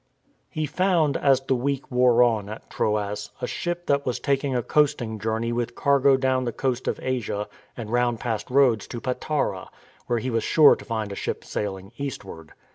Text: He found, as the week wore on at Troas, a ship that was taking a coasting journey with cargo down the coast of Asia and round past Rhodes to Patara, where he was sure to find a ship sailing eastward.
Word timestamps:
He 0.49 0.65
found, 0.65 1.15
as 1.15 1.41
the 1.41 1.53
week 1.53 1.91
wore 1.91 2.23
on 2.23 2.49
at 2.49 2.71
Troas, 2.71 3.29
a 3.39 3.45
ship 3.45 3.85
that 3.85 4.03
was 4.03 4.19
taking 4.19 4.55
a 4.55 4.63
coasting 4.63 5.19
journey 5.19 5.51
with 5.53 5.75
cargo 5.75 6.17
down 6.17 6.43
the 6.43 6.51
coast 6.51 6.87
of 6.87 6.99
Asia 7.03 7.47
and 7.77 7.91
round 7.91 8.19
past 8.19 8.49
Rhodes 8.49 8.87
to 8.87 8.99
Patara, 8.99 9.67
where 10.07 10.17
he 10.17 10.31
was 10.31 10.43
sure 10.43 10.75
to 10.75 10.85
find 10.85 11.11
a 11.11 11.15
ship 11.15 11.43
sailing 11.45 11.91
eastward. 11.99 12.53